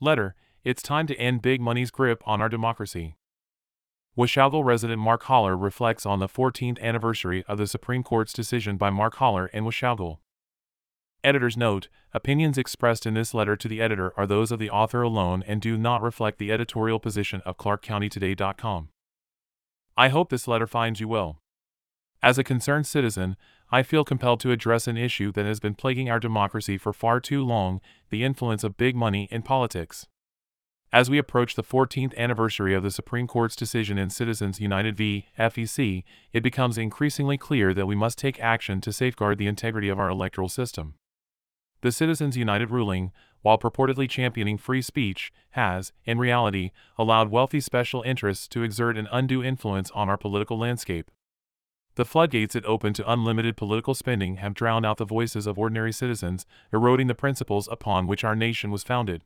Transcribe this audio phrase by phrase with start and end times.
[0.00, 3.16] Letter It's time to end big money's grip on our democracy.
[4.16, 8.90] Washougal resident Mark Haller reflects on the 14th anniversary of the Supreme Court's decision by
[8.90, 10.18] Mark Haller and Washougal.
[11.24, 15.02] Editor's note Opinions expressed in this letter to the editor are those of the author
[15.02, 18.90] alone and do not reflect the editorial position of ClarkCountyToday.com.
[19.96, 21.42] I hope this letter finds you well.
[22.22, 23.36] As a concerned citizen,
[23.70, 27.20] I feel compelled to address an issue that has been plaguing our democracy for far
[27.20, 30.06] too long the influence of big money in politics.
[30.90, 35.26] As we approach the 14th anniversary of the Supreme Court's decision in Citizens United v.
[35.38, 36.02] FEC,
[36.32, 40.08] it becomes increasingly clear that we must take action to safeguard the integrity of our
[40.08, 40.94] electoral system.
[41.82, 48.00] The Citizens United ruling, while purportedly championing free speech, has, in reality, allowed wealthy special
[48.02, 51.10] interests to exert an undue influence on our political landscape.
[51.98, 55.92] The floodgates it opened to unlimited political spending have drowned out the voices of ordinary
[55.92, 59.24] citizens, eroding the principles upon which our nation was founded.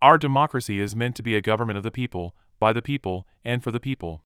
[0.00, 3.62] Our democracy is meant to be a government of the people, by the people, and
[3.62, 4.24] for the people.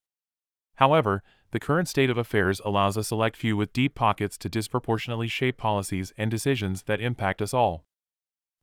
[0.77, 5.27] However, the current state of affairs allows a select few with deep pockets to disproportionately
[5.27, 7.85] shape policies and decisions that impact us all.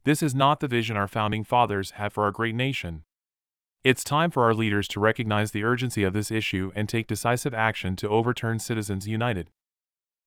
[0.05, 3.03] This is not the vision our founding fathers had for our great nation.
[3.83, 7.53] It's time for our leaders to recognize the urgency of this issue and take decisive
[7.53, 9.49] action to overturn Citizens United.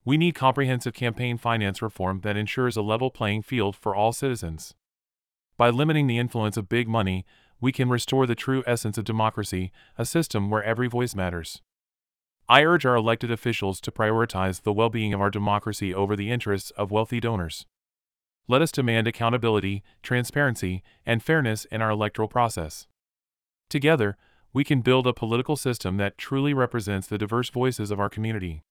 [0.04, 4.74] We need comprehensive campaign finance reform that ensures a level playing field for all citizens.
[5.56, 7.24] By limiting the influence of big money,
[7.58, 11.62] we can restore the true essence of democracy, a system where every voice matters.
[12.50, 16.30] I urge our elected officials to prioritize the well being of our democracy over the
[16.30, 17.64] interests of wealthy donors.
[18.48, 22.86] Let us demand accountability, transparency, and fairness in our electoral process.
[23.68, 24.16] Together,
[24.52, 28.62] we can build a political system that truly represents the diverse voices of our community.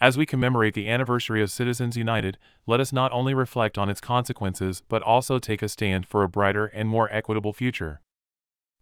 [0.00, 4.00] As we commemorate the anniversary of Citizens United, let us not only reflect on its
[4.00, 8.00] consequences but also take a stand for a brighter and more equitable future.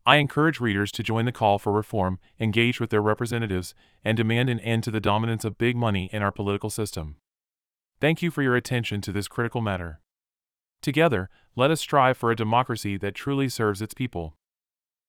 [0.06, 4.48] I encourage readers to join the call for reform, engage with their representatives, and demand
[4.48, 7.16] an end to the dominance of big money in our political system.
[8.00, 10.00] Thank you for your attention to this critical matter.
[10.80, 14.36] Together, let us strive for a democracy that truly serves its people.